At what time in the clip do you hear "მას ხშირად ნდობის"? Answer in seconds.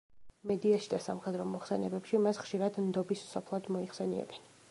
2.27-3.23